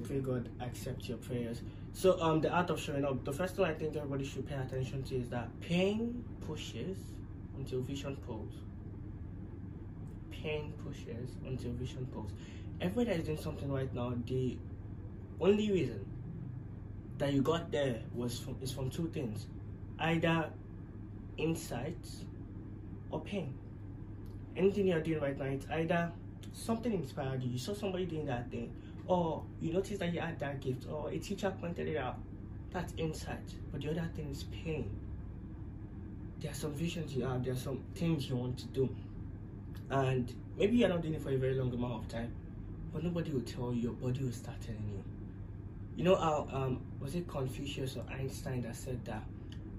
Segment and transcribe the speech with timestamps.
[0.00, 1.62] pray God accept your prayers.
[1.92, 3.24] So, um, the art of showing up.
[3.24, 6.98] The first thing I think everybody should pay attention to is that pain pushes
[7.56, 8.54] until vision pulls.
[10.30, 12.30] Pain pushes until vision pulls.
[12.80, 14.56] Everybody is doing something right now, the
[15.40, 16.06] only reason
[17.18, 19.46] that you got there was from, is from two things,
[19.98, 20.50] either
[21.36, 22.24] insights
[23.10, 23.54] or pain.
[24.56, 26.10] Anything you're doing right now, it's either
[26.52, 28.72] something inspired you, you saw somebody doing that thing,
[29.06, 32.18] or you notice that you had that gift, or a teacher pointed it out.
[32.70, 33.54] That's insight.
[33.72, 34.88] But the other thing is pain.
[36.40, 38.88] There are some visions you have, there are some things you want to do.
[39.90, 42.32] And maybe you're not doing it for a very long amount of time,
[42.92, 45.04] but nobody will tell you, your body will start telling you.
[45.96, 49.22] You know how um was it Confucius or Einstein that said that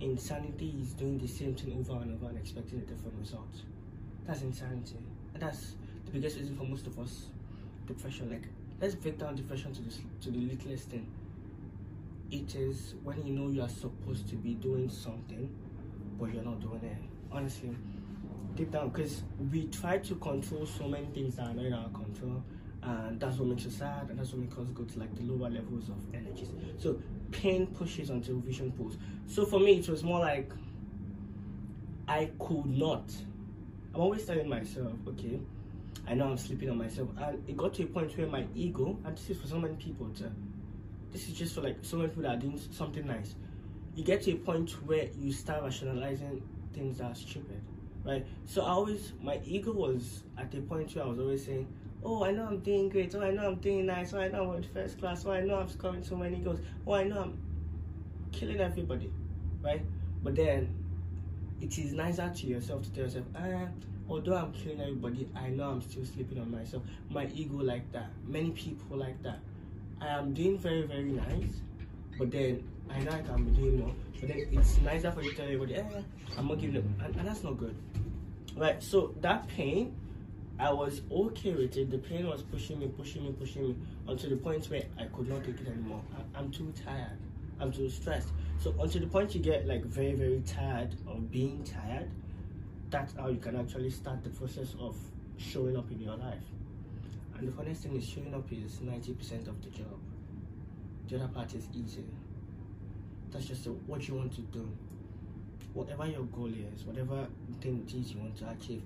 [0.00, 3.48] insanity is doing the same thing over and over and expecting a different result.
[4.26, 4.96] That's insanity.
[5.34, 5.74] And that's
[6.06, 7.26] the biggest reason for most of us
[7.86, 8.30] depression.
[8.30, 8.48] Like
[8.80, 9.90] let's break down depression to the
[10.22, 11.06] to the littlest thing.
[12.30, 15.48] It is when you know you are supposed to be doing something,
[16.18, 16.98] but you're not doing it.
[17.32, 17.74] Honestly,
[18.54, 21.88] deep down, because we try to control so many things that are not in our
[21.88, 22.42] control,
[22.82, 25.22] and that's what makes us sad, and that's what makes us go to like the
[25.22, 26.50] lower levels of energies.
[26.76, 28.98] So pain pushes until vision pulls.
[29.26, 30.52] So for me, it was more like
[32.06, 33.10] I could not.
[33.94, 35.40] I'm always telling myself, okay,
[36.06, 37.08] I know I'm sleeping on myself.
[37.18, 39.74] And it got to a point where my ego, and this is for so many
[39.74, 40.30] people, too,
[41.12, 43.34] this is just for like so many people that are doing something nice.
[43.94, 47.60] You get to a point where you start rationalizing things that are stupid,
[48.04, 48.26] right?
[48.44, 51.66] So I always, my ego was at a point where I was always saying,
[52.04, 53.14] oh, I know I'm doing great.
[53.14, 54.12] Oh, I know I'm doing nice.
[54.14, 55.24] Oh, I know I'm in first class.
[55.26, 56.60] Oh, I know I'm scoring so many goals.
[56.86, 57.38] Oh, I know I'm
[58.32, 59.10] killing everybody,
[59.62, 59.82] right?
[60.22, 60.74] But then
[61.60, 63.66] it is nicer to yourself to tell yourself, ah,
[64.08, 66.82] although I'm killing everybody, I know I'm still sleeping on myself.
[67.10, 68.10] My ego like that.
[68.26, 69.40] Many people like that.
[70.00, 71.60] I am doing very, very nice,
[72.18, 73.94] but then I know I can be doing more.
[74.20, 75.82] But then it's nicer for you to tell everybody, eh,
[76.36, 77.76] I'm not giving them, and, and that's not good.
[78.56, 79.94] Right, so that pain
[80.60, 81.90] I was okay with it.
[81.90, 83.76] The pain was pushing me, pushing me, pushing me
[84.08, 86.02] until the point where I could not take it anymore.
[86.34, 87.16] I, am too tired.
[87.60, 88.28] I'm too stressed.
[88.58, 92.10] So until the point you get like very, very tired of being tired,
[92.90, 94.96] that's how you can actually start the process of
[95.36, 96.44] showing up in your life.
[97.36, 99.98] And the funniest thing is showing up is 90% of the job.
[101.08, 102.04] The other part is easy.
[103.30, 104.68] That's just what you want to do.
[105.74, 107.26] Whatever your goal is, whatever
[107.60, 108.82] thing it is you want to achieve,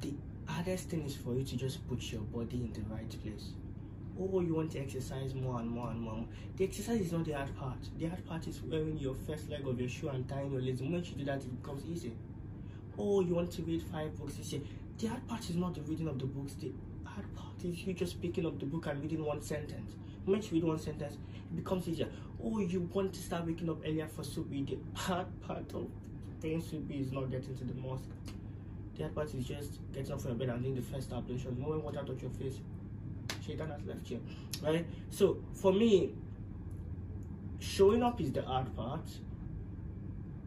[0.00, 0.12] the
[0.46, 3.52] hardest thing is for you to just put your body in the right place.
[4.20, 6.24] Oh, you want to exercise more and more and more.
[6.56, 7.78] The exercise is not the hard part.
[7.98, 10.82] The hard part is wearing your first leg of your shoe and tying your legs.
[10.82, 12.12] Once you do that, it becomes easy.
[12.98, 14.62] Oh, you want to read five books this year.
[14.98, 16.54] The hard part is not the reading of the books.
[16.54, 16.72] The
[17.04, 19.94] hard part is you just picking up the book and reading one sentence.
[20.26, 22.08] Moment you read one sentence, it becomes easier.
[22.42, 24.66] Oh, you want to start waking up earlier for subi.
[24.66, 25.86] The hard part of
[26.42, 28.10] paying subi is not getting to the mosque.
[28.96, 31.56] The hard part is just getting up from your bed and doing the first ablution.
[31.60, 32.58] Moment water touch your face,
[33.46, 34.20] Shaitan has left you.
[34.60, 34.84] Right?
[35.10, 36.14] So for me,
[37.60, 39.08] showing up is the hard part.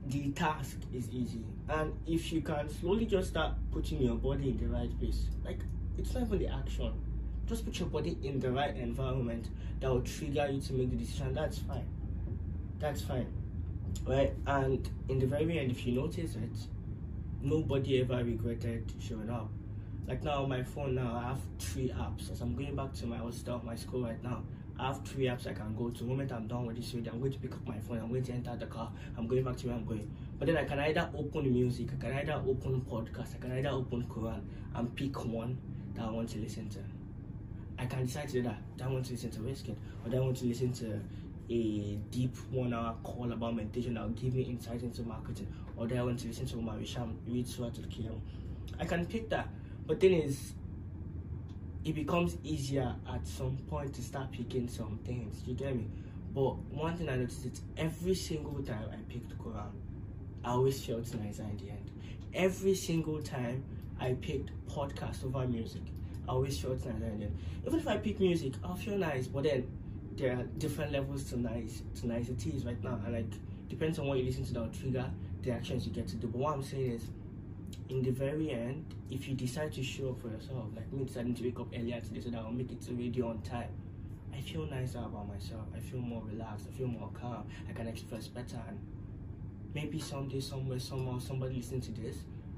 [0.08, 1.44] The task is easy.
[1.70, 5.60] And if you can slowly just start putting your body in the right place, like
[5.98, 6.92] it's not even the action.
[7.46, 10.96] Just put your body in the right environment that will trigger you to make the
[10.96, 11.34] decision.
[11.34, 11.88] That's fine.
[12.80, 13.32] That's fine.
[14.06, 14.34] Right?
[14.48, 16.58] And in the very end, if you notice it,
[17.42, 19.50] nobody ever regretted showing up.
[20.08, 22.32] Like now my phone now I have three apps.
[22.32, 24.44] As I'm going back to my hostel, my school right now,
[24.82, 26.00] I have three apps I can go to.
[26.00, 28.10] The moment I'm done with this video, I'm going to pick up my phone, I'm
[28.10, 30.10] going to enter the car, I'm going back to where I'm going.
[30.40, 33.70] But then I can either open music, I can either open podcast, I can either
[33.70, 34.42] open Quran
[34.74, 35.60] and pick one
[35.94, 36.80] that I want to listen to.
[37.78, 38.58] I can decide to do that.
[38.84, 41.00] I want to listen to Wizkid or do I want to listen to
[41.52, 45.86] a deep one hour call about meditation that will give me insight into marketing or
[45.86, 48.20] do I want to listen to Umar Hisham read Surah Al-Qiyam.
[48.80, 49.48] I can pick that.
[49.86, 50.54] But thing is,
[51.84, 55.42] it becomes easier at some point to start picking some things.
[55.46, 55.88] You get me?
[56.34, 59.72] But one thing I noticed is every single time I picked Quran,
[60.44, 61.92] I always felt nicer in the end.
[62.34, 63.64] Every single time
[64.00, 65.82] I picked podcast over music,
[66.28, 67.38] I always felt nicer in the end.
[67.66, 69.68] Even if I pick music, I'll feel nice, but then
[70.16, 74.18] there are different levels to nice to niceties right now, and like depends on what
[74.20, 75.10] you listen to that will trigger
[75.42, 76.28] the actions you get to do.
[76.28, 77.04] But what I'm saying is
[77.90, 81.36] in the very end, if you decide to show up for yourself, like me deciding
[81.36, 83.70] to wake up earlier today so that I'll make it to radio on time,
[84.34, 85.68] I feel nicer about myself.
[85.76, 86.68] I feel more relaxed.
[86.70, 87.48] I feel more calm.
[87.70, 88.60] I can express better.
[88.68, 88.80] And
[89.74, 92.18] maybe someday, somewhere, somehow, somebody listening to this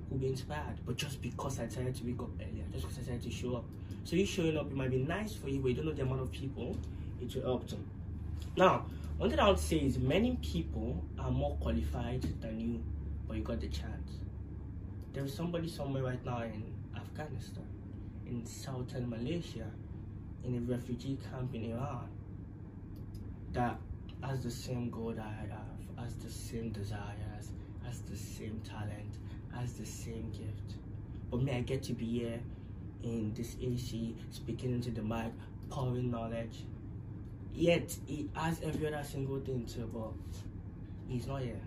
[0.09, 0.79] will be inspired.
[0.85, 3.55] But just because I decided to wake up earlier, just because I decided to show
[3.55, 3.65] up.
[4.03, 6.03] So you showing up, it might be nice for you, but you don't know the
[6.03, 6.77] amount of people
[7.21, 7.85] it will help them.
[8.55, 8.85] Now,
[9.17, 12.83] one thing I would say is many people are more qualified than you,
[13.27, 14.22] but you got the chance.
[15.13, 16.63] There is somebody somewhere right now in
[16.95, 17.67] Afghanistan,
[18.25, 19.69] in southern Malaysia,
[20.43, 22.09] in a refugee camp in Iran,
[23.51, 23.77] that
[24.23, 27.51] has the same goal that I have, has the same desires,
[27.85, 29.19] has the same talent,
[29.55, 30.79] has the same gift.
[31.29, 32.39] But me, I get to be here
[33.03, 35.31] in this AC, speaking into the mic,
[35.69, 36.63] pouring knowledge.
[37.53, 40.13] Yet he has every other single thing too, but
[41.07, 41.61] he's not here.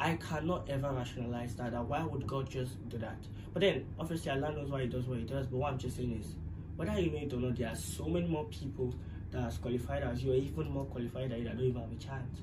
[0.00, 1.84] I cannot ever rationalize that, that.
[1.84, 3.18] Why would God just do that?
[3.52, 5.46] But then, obviously, Allah knows why He does what He does.
[5.46, 6.34] But what I'm just saying is,
[6.76, 8.94] whether you know it or not, there are so many more people
[9.30, 11.82] that are as qualified as you, or even more qualified than you, that don't even
[11.82, 12.40] have a chance.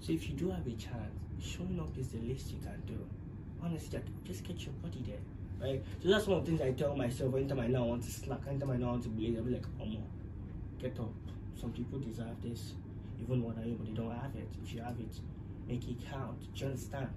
[0.00, 2.98] So if you do have a chance, showing up is the least you can do.
[3.62, 5.82] Honestly, just get your body there, right?
[6.02, 8.40] So that's one of the things I tell myself anytime I now want to slack,
[8.48, 10.02] anytime I now want to blaze, I'll be like, oh, more,
[10.80, 11.12] get up.
[11.58, 12.74] Some people deserve this,
[13.22, 14.48] even more than you, but they don't have it.
[14.62, 15.20] If you have it,
[15.66, 16.38] make it count.
[16.54, 17.08] Do you understand?